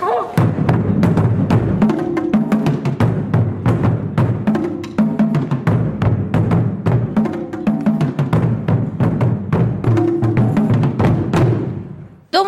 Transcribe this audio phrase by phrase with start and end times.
[0.00, 0.11] どう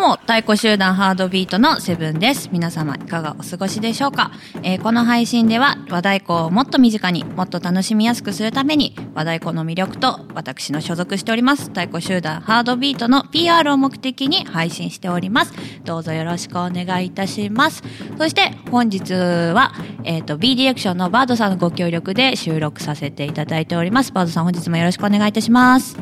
[0.05, 2.49] も、太鼓集団ハードビートのセブンです。
[2.51, 4.29] 皆様いかがお過ごしでしょうか、
[4.61, 15.53] えーこの配信では和太鼓をもっと身近にもっと楽しみやすくするために和太鼓の魅力と私の所属しております太鼓集団ハードビートの PR を目的に配信しております。
[15.85, 17.81] どうぞよろしくお願いいたします。
[18.19, 24.11] そして本日は、えっ、と、B ディレクションのバードさんのご協力で収録させていただいております。
[24.11, 25.97] バードさん本日もよろしくお願いいたします。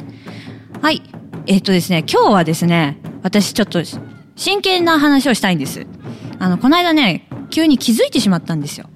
[0.81, 1.01] はい。
[1.45, 3.81] えっ、とですね、今日はですね、私ちょっと
[4.35, 5.87] 真剣な話をしたいんです。
[6.39, 8.89] あの、この間ね、急に気づいてしまったんですよ。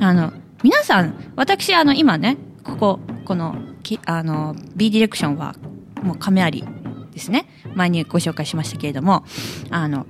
[0.00, 0.32] あの、
[0.62, 3.56] 皆さん、私、あの、今ね、ここ、この、
[4.04, 5.56] あの、B ディレクションは、
[6.02, 6.64] もう亀有
[7.12, 7.48] ですね。
[7.74, 9.24] 前にご紹介しましたけれども、
[9.70, 10.06] あの、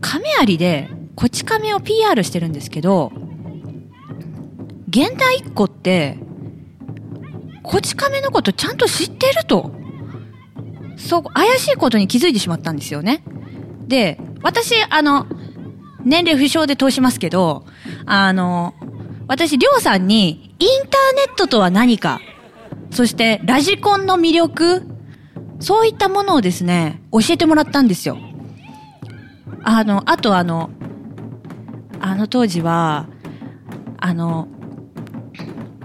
[0.00, 3.12] 亀有で、こち亀を PR してるんですけど、
[4.88, 6.18] 現代一個って、
[7.62, 9.83] こち亀のことちゃんと知ってると。
[10.96, 13.22] そう、怪しいことに気づいてしまったんですよね。
[13.86, 15.26] で、私、あの、
[16.04, 17.64] 年齢不詳で通しますけど、
[18.06, 18.74] あの、
[19.26, 22.20] 私、りょうさんに、インターネットとは何か、
[22.90, 24.82] そして、ラジコンの魅力、
[25.60, 28.18] そういったものをですね、教えてもらったんですよ。
[29.62, 30.70] あの、あとあの、
[32.00, 33.06] あの当時は、
[33.98, 34.48] あの、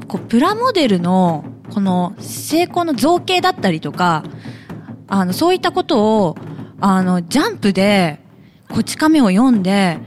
[0.10, 4.24] こう、プラモデルの、この、成功の造形だったりとか、
[5.10, 6.38] あの、そういったことを、
[6.80, 8.20] あの、ジャンプで、
[8.70, 9.98] こち亀を読んで、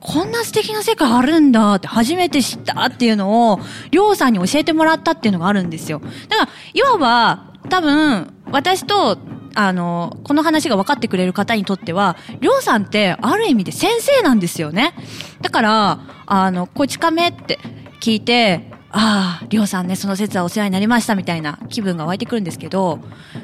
[0.00, 6.00] こんな素敵な世界あるんだって初めて知ったっていうのを、りょうさんに教えてもらったっていうのがあるんですよ。
[6.28, 9.18] だから、いわば、多分、私と、
[9.54, 14.94] あの、この話が分かってくれる方にとっては、りょうさんって、ある意味で先生なんですよね。
[15.40, 17.58] だから、あの、こち亀って
[18.00, 22.98] 聞いて、ああ、りょうさんね、その説はお世話になりましたみたいな気分が湧いてくるんですけど、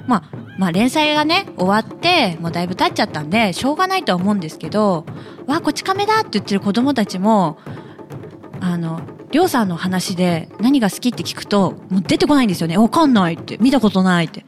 [0.06, 5.04] まあ、まあ連載がね、終わって、もうだいぶ経っちゃったんで、しょうがないとは思うんですけど、
[5.46, 7.58] わあ、こち亀だって言ってる子供たちも、
[8.60, 12.78] あの、りょうさんの話で何が好きって聞くと、もう出てこないんですよね。
[12.78, 14.46] わかんないって、見たことないって。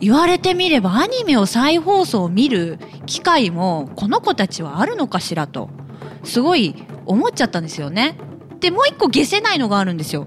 [0.00, 5.68] 言われてみればアニメを再放送を見る機会もこの子たちはあるのかしらと、
[6.24, 8.16] すごい思っちゃったんですよね。
[8.64, 10.26] で、もう一個消せないのがあるんですよ。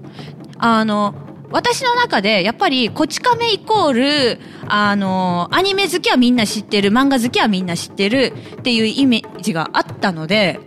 [0.58, 1.12] あの、
[1.50, 3.92] 私の中で、やっぱり、こち亀イコー
[4.36, 10.60] ル、あの、アニメ好きはみんな知ってる、漫画好きはみんな知ってるっていうイメージがあったので、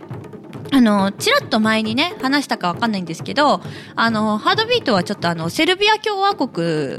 [0.70, 3.62] あの、ちらっと前にね、話したかわかんないんですけど、
[3.96, 6.98] あの、ハードビートはちょっとあの、セルビア共和国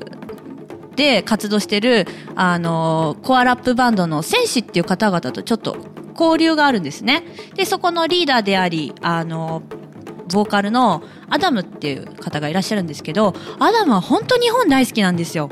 [0.95, 5.77] で活動してる、あの、コアラップバンドの戦士っていう方々とちょっと
[6.19, 7.23] 交流があるんですね。
[7.55, 9.61] で、そこのリーダーであり、あの、
[10.33, 15.49] ボーカルのアダムっていう方がいらっしゃるんですけど、アダムは本当日本大好きなんですよ。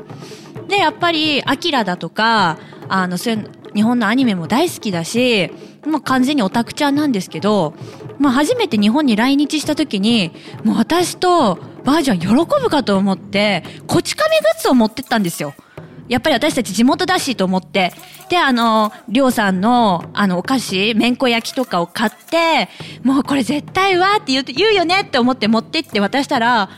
[0.68, 5.50] で、やっぱり、アキラだとか、あの、そういう、日本のアニメも大好きだし、
[5.86, 7.74] もう完全にオタクちゃんなんですけど、
[8.18, 10.32] まあ初めて日本に来日した時に、
[10.62, 12.26] もう私とバージョン喜
[12.62, 15.54] ぶかと思って、こち亀グッズを持ってったんですよ。
[16.08, 17.92] やっぱり私たち地元だしと思って。
[18.28, 22.68] で、あの、りょうさんの、あの、お菓子、めんこ焼きとかを買って、
[23.02, 26.70] もうこれ絶対わって言う言うよねって思って持ってって渡したら、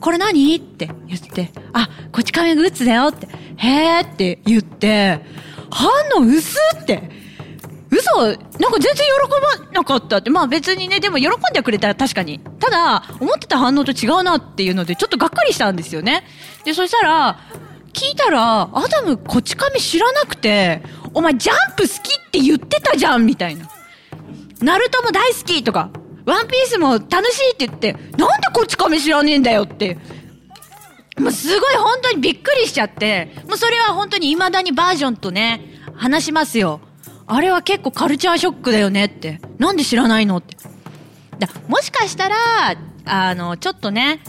[0.00, 5.20] これ何って言って、あ、こち亀グッズだよって、へーって言って、
[5.70, 7.22] 反応薄って。
[7.90, 10.30] 嘘なんか全然喜ばなかったって。
[10.30, 12.40] まあ別にね、でも喜んでくれたら確かに。
[12.58, 16.24] ただ、思ってた反応と違うなっていうので、ちょっとがっかりしたんですよね。
[16.64, 17.38] で、そしたら、
[17.92, 20.82] 聞いたら、アダムこち亀知らなくて、
[21.14, 23.68] お前ジャンプ好きって言ってたじゃんみたいな。
[24.60, 25.90] ナルトも大好きとか、
[26.24, 29.98] ワンピースも楽しいって言って、なんでこち亀知らねえんだよって。
[31.18, 35.60] もうすごい本当にびっくりしちゃって、もうそれは本当に未だにバージョンとね、
[35.94, 36.80] 話しますよ。
[37.26, 39.40] あれは結構カルチャーショックだよねって。
[39.58, 40.56] なんで知らないのって。
[41.38, 42.36] だもしかしたら、
[43.04, 44.20] あの、ちょっとね、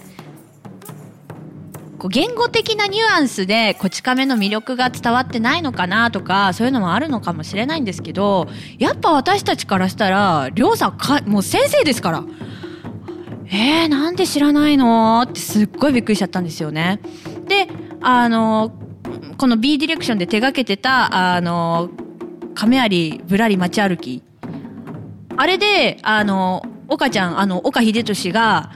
[2.04, 12.26] こう言語的なニュアンスでこち亀の魅力が伝わってないのかなとかそういうのもあるのかもしれないんですけどやっぱ私たちからしたらりょうさんかもう先生ですから
[13.46, 17.00] えー、なんで知らないのってすっごいびっくりしちゃったんですよね。
[17.48, 17.70] で
[18.02, 18.74] あの
[19.38, 21.90] この B ディレクションで手がけてたあの
[22.54, 24.24] 亀有ぶらり街歩き
[25.38, 28.72] あれであの岡ちゃんあの岡秀俊が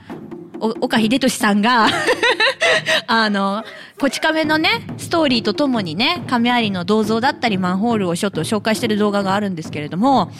[0.59, 1.87] 岡秀俊さんが
[3.07, 3.63] あの、
[3.99, 10.31] こち亀のね、ストーリーとともにね、亀有の銅像だったりマンホールをちょっと紹介してる動画があるんですけれども、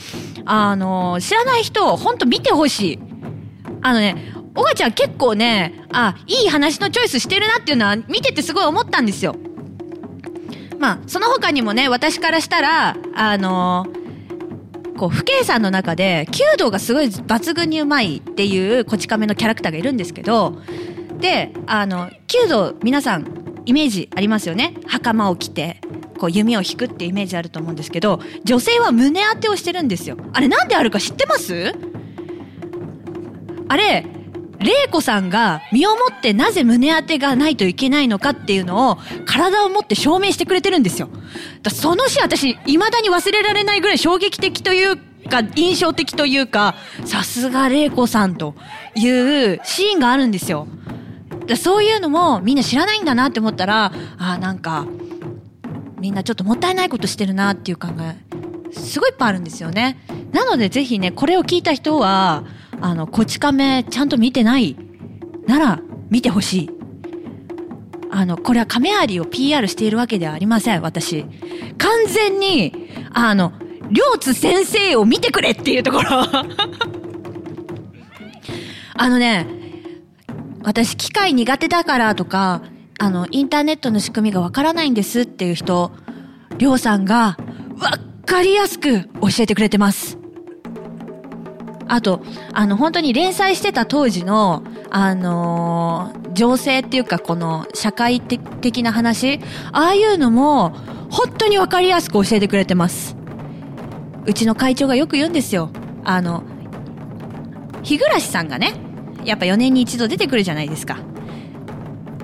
[0.46, 3.00] あの、知らない人、ほんと見てほしい。
[3.82, 9.36] あのね、おがちゃん結構ね、あ、いい話のチョイスしてるなっていうのは見ててすごい思ったんですよ。
[10.80, 13.88] まあ、その他にもね、私からしたら、あの
[14.98, 20.62] こう、不計算の中で、弓道がすごい抜群にうまいっていうこち亀のキャラクターがいるんですけど、
[21.20, 24.76] で、あの、弓道、皆さん、イメージありますよね？
[24.88, 25.82] 袴を着て、
[26.18, 30.18] こう弓を引くってイメージあると思うんですけど、女性は胸当てをしてるんですよ。
[30.34, 31.76] あれなんであるか知ってます？
[33.68, 34.06] あれ、
[34.60, 41.10] 玲子さんが身をもってなぜ胸当てがないといけないのかっていうのを体をもって証明してくれてるんですよ。
[41.62, 44.98] だそのシーン私未だに忘れられないぐらい衝撃的という
[45.30, 46.76] か印象的というか
[47.06, 48.56] さすが玲子さんと
[48.96, 50.68] いうシーンがあるんですよ。
[51.46, 54.86] だそういうのもみんな知らないんだなって思ったらああなんか
[56.00, 58.18] みんなちょっともったいないことしてるなっていう考え
[58.74, 60.00] すごいいっぱいあるんですよね。
[60.32, 62.44] なのでぜひねこれを聞いた人は
[62.82, 64.78] あの、こち亀ちゃんと見てない
[65.48, 66.70] なら見てほしい。
[68.12, 71.26] あの、これは亀有を PR しているわけではありません、私。
[71.78, 72.74] 完全に、
[73.14, 73.54] あの、
[73.90, 76.10] 両津先生を見てくれっていうところ。
[79.00, 79.46] あのね、
[80.64, 82.62] 私機械苦手だからとか、
[83.00, 85.92] あの、インターネットの仕組みがわからないんですっていう人、
[86.58, 87.38] りょうさんが
[87.80, 90.17] わかりやすく教えてくれてます。
[91.88, 92.22] あと、
[92.54, 99.40] あの、本当に連載してた当時の、あのー、情勢っていうか、この、社会的な話、
[99.72, 100.74] ああいうのも、
[101.10, 103.16] 本当にわかりやすく教えてくれてます。
[104.26, 105.70] うちの会長がよく言うんですよ。
[106.04, 106.44] あの、
[107.84, 108.74] 日暮さんがね、
[109.24, 110.98] やっぱ4年に一度出てくるじゃないですか。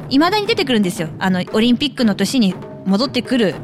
[0.09, 1.09] 未だに出てくるんですよ。
[1.19, 2.53] あの、オリンピックの年に
[2.85, 3.55] 戻ってくる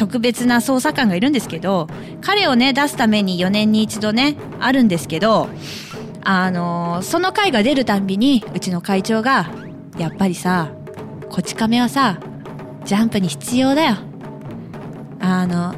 [0.00, 1.86] 特別な捜査官がいるんですけど、
[2.22, 5.50] 彼をね、出すために4年に一度ね、あるんですけど、
[6.22, 9.50] あの、その回が出るたんびに、うちの会長が、
[9.98, 10.70] やっぱりさ、
[11.28, 12.18] こち亀はさ、
[12.86, 13.96] ジャンプに必要だよ。
[15.20, 15.74] あの、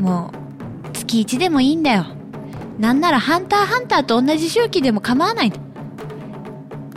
[0.00, 0.32] も
[0.88, 2.06] う、月1でもいいんだよ。
[2.78, 5.52] なんならハンターハンターと同じ周期でも構わない。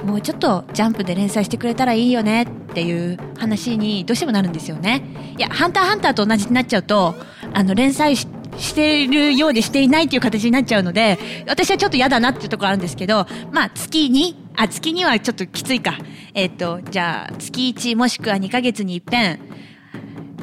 [0.05, 5.01] もうちょっとジャンプで連載してくれたらいいよねっていう話にどうしてもなるんですよね。
[5.37, 7.15] いや、ハンターハンターと同じになっちゃうと、
[7.53, 8.27] あの、連載し
[8.57, 11.17] してるようでしていないっていう形になっちゃうので、
[11.47, 15.97] 私はちょっと嫌だなっていうところあるんですけど、まあ、月に、あ、月にはちょっときついか。
[16.33, 19.39] えっ、ー、と、じゃあ、月1もしくは2ヶ月に一遍、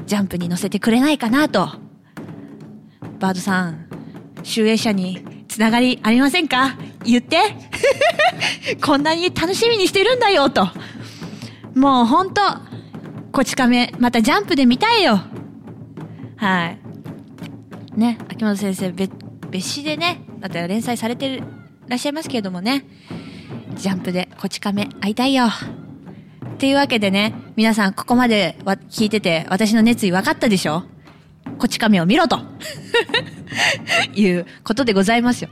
[0.07, 1.71] ジャンプに乗せてくれないかなと。
[3.19, 3.87] バードさん、
[4.43, 6.77] 集英社につながりありませんか？
[7.05, 7.39] 言って
[8.85, 10.69] こんなに楽しみにしてるんだよと。
[11.75, 12.41] もうほんと、
[13.33, 15.21] こち亀、またジャンプで見たいよ。
[16.37, 16.79] はい。
[17.99, 19.13] ね、秋元先生、別、
[19.51, 21.43] 別紙でね、また連載されて
[21.89, 22.85] らっしゃいますけれどもね、
[23.77, 25.47] ジャンプでこち亀会いたいよ。
[25.47, 30.85] っていうわけでね、皆さんここまでは聞いてて、私の熱意分かったでしょ？
[31.59, 32.39] こち亀を見ろと
[34.15, 35.49] いうことでございますよ。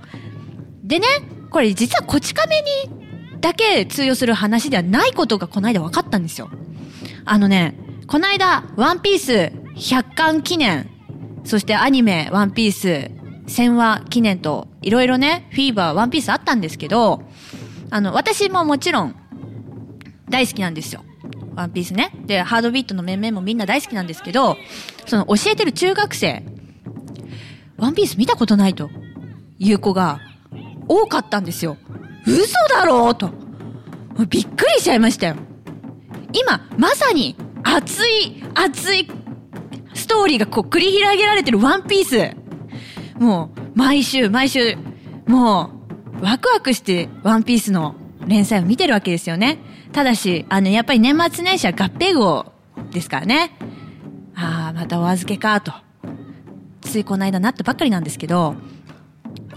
[0.85, 1.07] でね、
[1.51, 3.00] これ実はこち亀に
[3.41, 6.51] だけ通用する話ではないことがこの間分かったんですよ。
[7.25, 7.75] あのね、
[8.07, 10.91] この間、ワンピース100巻記念、
[11.45, 13.11] そしてアニメ、ワンピース
[13.47, 17.23] 1000話記念と、いろいろね、フィーバー、ワンピースあったんですけど、
[17.91, 19.17] あの、私ももちろん、
[20.29, 21.05] 大好きなんですよ。
[21.55, 22.13] ワンピースね。
[22.27, 24.57] で、ハードビートの面々もみんな大好きなんですけど、
[25.07, 26.45] その教えてる中学生、
[27.77, 28.91] ワンピース見たことないと
[29.59, 30.21] いう子が
[30.87, 31.77] 多かったんですよ。
[32.27, 33.31] 嘘だろうと。
[34.29, 35.37] びっくりしちゃいましたよ。
[36.33, 39.11] 今、まさに熱い、熱い
[39.95, 42.37] ストーリーがこう繰り広げられてるワンピース。
[43.19, 44.77] もう、毎週、毎週、
[45.27, 45.71] も
[46.21, 47.95] う、ワクワクしてワンピースの
[48.27, 49.59] 連載を見てるわけですよね。
[49.93, 52.53] ただし、あの、やっぱり年末年始は合併号
[52.93, 53.57] ですからね。
[54.35, 55.73] ああ、またお預けか、と。
[56.83, 58.55] ついこの間なったばっかりなんですけど、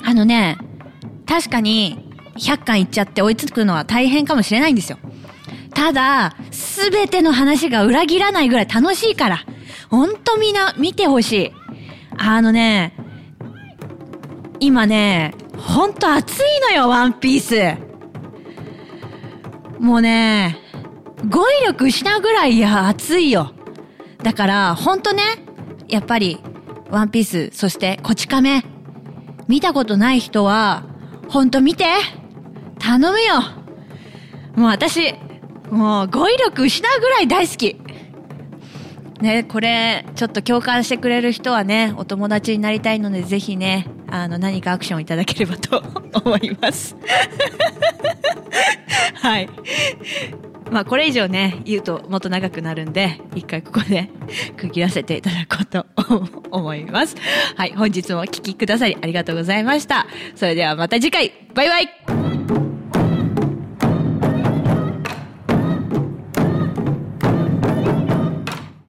[0.03, 0.58] あのね、
[1.25, 4.98] 確かに、100巻いっちゃって追いつくのは大変かもしれないんですよ。
[5.74, 9.46] ただ、すべての話が裏切らないぐらい楽しいから、
[9.90, 11.52] ほんとみんな見てほしい。
[12.18, 12.96] あのね、
[14.60, 17.78] 今ね、ほんと熱いのよ、ワンピース。
[19.80, 20.58] もうね、
[21.30, 23.54] 語彙力失うぐらいや熱いよ。
[24.22, 25.24] だから、ほんとね、
[25.88, 26.40] やっぱり、
[26.90, 28.63] ワンピース、そして、こち亀。
[29.48, 30.84] 見たことない人は、
[31.28, 31.86] ほんと見て
[32.84, 33.36] 頼むよ
[34.56, 35.16] もう私、
[35.72, 37.78] もう語彙力失うぐらい大好き。
[39.22, 45.82] ね、これ、ちょっと共感してくれる人はね、お友達になりたいので、ぜひね、あの、何かアクションいただければと
[46.25, 46.98] 思います。
[49.16, 49.50] はい。
[50.70, 54.10] まあ、これ以上ね、言うともっと長くなるんで、一回ここで
[54.58, 55.86] 区切らせていただこうと
[56.52, 57.16] 思います。
[57.56, 57.74] はい。
[57.78, 60.06] 本日もお聞きくださりありがとうございました。
[60.36, 62.23] それではまた次回、バイバイ